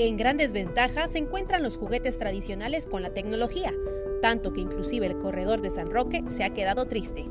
En 0.00 0.16
gran 0.16 0.36
desventaja 0.36 1.08
se 1.08 1.18
encuentran 1.18 1.64
los 1.64 1.76
juguetes 1.76 2.20
tradicionales 2.20 2.86
con 2.86 3.02
la 3.02 3.10
tecnología, 3.10 3.74
tanto 4.22 4.52
que 4.52 4.60
inclusive 4.60 5.06
el 5.06 5.18
corredor 5.18 5.60
de 5.60 5.70
San 5.70 5.90
Roque 5.90 6.22
se 6.28 6.44
ha 6.44 6.50
quedado 6.50 6.86
triste. 6.86 7.28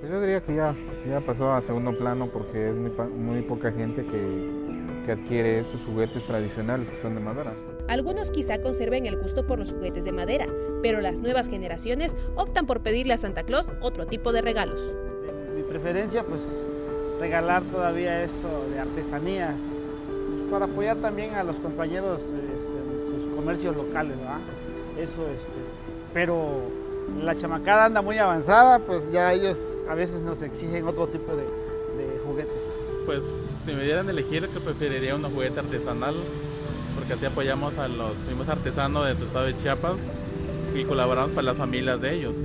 Pues 0.00 0.12
yo 0.12 0.20
diría 0.20 0.42
que 0.42 0.54
ya, 0.54 0.74
ya 1.08 1.22
pasó 1.22 1.50
a 1.50 1.62
segundo 1.62 1.96
plano 1.96 2.28
porque 2.30 2.68
es 2.68 2.74
muy, 2.74 2.90
muy 2.90 3.40
poca 3.40 3.72
gente 3.72 4.04
que, 4.04 4.50
que 5.06 5.12
adquiere 5.12 5.60
estos 5.60 5.80
juguetes 5.86 6.22
tradicionales 6.24 6.90
que 6.90 6.96
son 6.96 7.14
de 7.14 7.22
madera. 7.22 7.54
Algunos 7.88 8.30
quizá 8.30 8.60
conserven 8.60 9.06
el 9.06 9.16
gusto 9.16 9.46
por 9.46 9.58
los 9.58 9.72
juguetes 9.72 10.04
de 10.04 10.12
madera, 10.12 10.46
pero 10.82 11.00
las 11.00 11.22
nuevas 11.22 11.48
generaciones 11.48 12.14
optan 12.36 12.66
por 12.66 12.82
pedirle 12.82 13.14
a 13.14 13.18
Santa 13.18 13.44
Claus 13.44 13.72
otro 13.80 14.06
tipo 14.06 14.30
de 14.32 14.42
regalos. 14.42 14.94
Mi 15.56 15.62
preferencia, 15.62 16.22
pues 16.22 16.42
regalar 17.18 17.62
todavía 17.62 18.24
esto 18.24 18.68
de 18.68 18.78
artesanías, 18.78 19.54
para 20.50 20.64
apoyar 20.64 20.96
también 20.96 21.34
a 21.34 21.44
los 21.44 21.56
compañeros 21.56 22.20
este, 22.20 23.18
en 23.18 23.24
sus 23.24 23.34
comercios 23.36 23.76
locales, 23.76 24.18
¿verdad? 24.18 24.40
Eso, 24.98 25.22
este, 25.28 25.60
pero 26.12 26.62
la 27.22 27.36
chamacada 27.36 27.86
anda 27.86 28.02
muy 28.02 28.18
avanzada, 28.18 28.78
pues 28.80 29.10
ya 29.12 29.32
ellos 29.32 29.56
a 29.88 29.94
veces 29.94 30.20
nos 30.20 30.42
exigen 30.42 30.86
otro 30.86 31.06
tipo 31.08 31.34
de, 31.34 31.44
juguetes. 32.26 32.52
Pues 33.06 33.24
si 33.64 33.72
me 33.72 33.82
dieran 33.82 34.08
a 34.08 34.10
elegir, 34.10 34.46
que 34.48 34.60
preferiría 34.60 35.14
un 35.14 35.22
juguete 35.22 35.60
artesanal 35.60 36.14
porque 36.94 37.14
así 37.14 37.26
apoyamos 37.26 37.76
a 37.78 37.88
los 37.88 38.16
mismos 38.28 38.48
artesanos 38.48 39.06
de 39.06 39.24
estado 39.24 39.46
de 39.46 39.56
Chiapas 39.56 39.98
y 40.74 40.84
colaboramos 40.84 41.30
para 41.30 41.42
las 41.42 41.56
familias 41.56 42.00
de 42.00 42.14
ellos. 42.14 42.36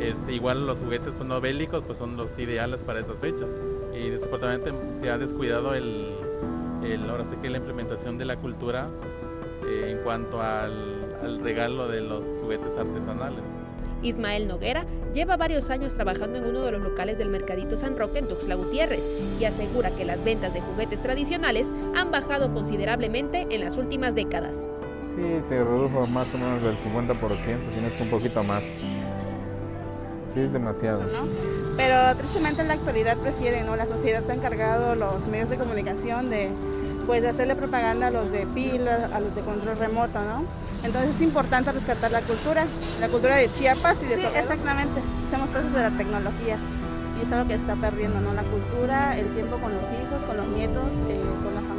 Este, 0.00 0.32
igual 0.34 0.66
los 0.66 0.78
juguetes 0.78 1.14
pues, 1.16 1.28
no 1.28 1.40
bélicos 1.40 1.84
pues, 1.86 1.98
son 1.98 2.16
los 2.16 2.36
ideales 2.38 2.82
para 2.82 3.00
esas 3.00 3.18
fechas. 3.18 3.48
Y 3.94 4.10
desafortunadamente 4.10 4.72
se 4.98 5.10
ha 5.10 5.16
descuidado 5.16 5.74
el, 5.74 6.08
el, 6.84 7.08
ahora 7.08 7.24
sí 7.24 7.36
que 7.42 7.50
la 7.50 7.58
implementación 7.58 8.18
de 8.18 8.24
la 8.24 8.36
cultura 8.36 8.88
eh, 9.66 9.90
en 9.90 9.98
cuanto 10.04 10.40
al, 10.40 11.16
al 11.22 11.40
regalo 11.40 11.88
de 11.88 12.00
los 12.00 12.24
juguetes 12.40 12.76
artesanales. 12.76 13.44
Ismael 14.02 14.46
Noguera 14.46 14.84
lleva 15.12 15.36
varios 15.36 15.70
años 15.70 15.94
trabajando 15.94 16.38
en 16.38 16.44
uno 16.44 16.60
de 16.62 16.72
los 16.72 16.82
locales 16.82 17.18
del 17.18 17.30
Mercadito 17.30 17.76
San 17.76 17.96
Roque 17.96 18.18
en 18.18 18.28
Tuxtla 18.28 18.54
Gutiérrez 18.54 19.04
y 19.40 19.44
asegura 19.44 19.90
que 19.90 20.04
las 20.04 20.24
ventas 20.24 20.52
de 20.52 20.60
juguetes 20.60 21.00
tradicionales 21.00 21.72
han 21.94 22.10
bajado 22.10 22.52
considerablemente 22.52 23.46
en 23.50 23.60
las 23.60 23.78
últimas 23.78 24.14
décadas. 24.14 24.68
Sí, 25.14 25.40
se 25.48 25.62
redujo 25.62 26.06
más 26.06 26.26
o 26.34 26.38
menos 26.38 26.62
del 26.62 26.76
50%, 26.76 27.16
si 27.16 27.80
no 27.80 27.86
es 27.86 28.00
un 28.00 28.08
poquito 28.08 28.42
más. 28.42 28.62
Sí, 30.32 30.40
es 30.40 30.52
demasiado. 30.52 31.02
¿no? 31.02 31.28
Pero 31.76 32.16
tristemente 32.16 32.62
en 32.62 32.68
la 32.68 32.74
actualidad 32.74 33.16
prefieren, 33.18 33.66
¿no? 33.66 33.76
La 33.76 33.86
sociedad 33.86 34.22
se 34.24 34.32
ha 34.32 34.34
encargado, 34.34 34.94
los 34.94 35.26
medios 35.26 35.50
de 35.50 35.58
comunicación, 35.58 36.30
de 36.30 36.50
pues 37.06 37.22
de 37.22 37.28
hacerle 37.28 37.54
propaganda 37.54 38.06
a 38.06 38.10
los 38.10 38.32
de 38.32 38.46
pila, 38.46 39.10
a 39.12 39.20
los 39.20 39.34
de 39.34 39.42
control 39.42 39.78
remoto, 39.78 40.20
¿no? 40.22 40.44
Entonces 40.82 41.16
es 41.16 41.22
importante 41.22 41.72
rescatar 41.72 42.10
la 42.10 42.22
cultura, 42.22 42.66
la 43.00 43.08
cultura 43.08 43.36
de 43.36 43.50
Chiapas 43.50 44.02
y 44.02 44.06
de 44.06 44.16
sí, 44.16 44.26
exactamente. 44.36 45.00
Somos 45.30 45.48
presos 45.48 45.72
de 45.72 45.80
la 45.80 45.90
tecnología 45.90 46.56
y 47.18 47.22
es 47.22 47.32
algo 47.32 47.48
que 47.48 47.54
está 47.54 47.74
perdiendo, 47.76 48.20
¿no? 48.20 48.32
La 48.32 48.42
cultura, 48.42 49.18
el 49.18 49.26
tiempo 49.34 49.56
con 49.58 49.74
los 49.74 49.84
hijos, 49.84 50.22
con 50.26 50.36
los 50.36 50.46
nietos, 50.48 50.88
eh, 51.08 51.20
con 51.42 51.54
la 51.54 51.60
familia. 51.60 51.73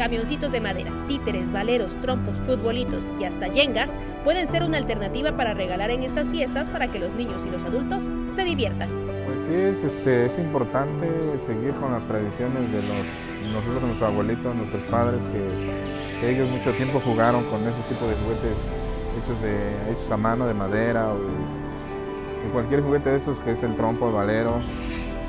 Camioncitos 0.00 0.50
de 0.50 0.62
madera, 0.62 0.90
títeres, 1.08 1.52
valeros, 1.52 1.94
trompos, 2.00 2.40
futbolitos 2.46 3.06
y 3.20 3.24
hasta 3.24 3.48
yengas 3.48 3.98
pueden 4.24 4.48
ser 4.48 4.62
una 4.62 4.78
alternativa 4.78 5.36
para 5.36 5.52
regalar 5.52 5.90
en 5.90 6.02
estas 6.02 6.30
fiestas 6.30 6.70
para 6.70 6.90
que 6.90 6.98
los 6.98 7.14
niños 7.14 7.44
y 7.44 7.50
los 7.50 7.64
adultos 7.64 8.08
se 8.30 8.44
diviertan. 8.44 8.88
Pues 9.26 9.42
sí, 9.42 9.52
es, 9.52 9.84
este, 9.84 10.24
es 10.24 10.38
importante 10.38 11.06
seguir 11.44 11.74
con 11.74 11.92
las 11.92 12.02
tradiciones 12.06 12.72
de 12.72 12.78
los, 12.78 13.52
nosotros, 13.52 13.82
nuestros 13.82 14.10
abuelitos, 14.10 14.56
nuestros 14.56 14.82
padres, 14.84 15.22
que, 15.26 16.30
ellos 16.30 16.48
mucho 16.48 16.72
tiempo 16.72 17.02
jugaron 17.04 17.44
con 17.44 17.60
ese 17.60 17.82
tipo 17.90 18.08
de 18.08 18.14
juguetes 18.14 18.56
hechos, 19.22 19.42
de, 19.42 19.92
hechos 19.92 20.10
a 20.10 20.16
mano, 20.16 20.46
de 20.46 20.54
madera 20.54 21.12
o 21.12 21.18
de, 21.18 22.50
cualquier 22.54 22.80
juguete 22.80 23.10
de 23.10 23.16
esos 23.18 23.38
que 23.40 23.52
es 23.52 23.62
el 23.62 23.76
trompo, 23.76 24.08
el 24.08 24.14
valero. 24.14 24.54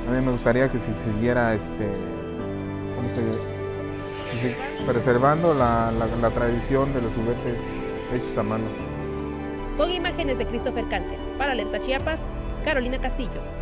A 0.08 0.12
mí 0.12 0.26
me 0.26 0.32
gustaría 0.32 0.72
que 0.72 0.80
se 0.80 0.94
siguiera 0.94 1.54
este, 1.56 1.90
¿cómo 2.96 3.10
se, 3.10 3.61
preservando 4.86 5.54
la, 5.54 5.92
tradición 6.34 6.94
de 6.94 7.02
los 7.02 7.14
juguetes 7.14 7.60
hechos 8.14 8.38
a 8.38 8.44
mano. 8.44 8.66
Con 9.78 9.90
imágenes 9.92 10.38
de 10.38 10.46
Christopher 10.46 10.88
Canter, 10.90 11.20
para 11.38 11.52
Alerta 11.54 11.80
Chiapas, 11.80 12.28
Carolina 12.64 13.00
Castillo. 13.00 13.61